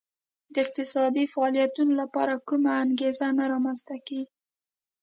[0.53, 4.33] د اقتصادي فعالیتونو لپاره کومه انګېزه نه رامنځته کېږي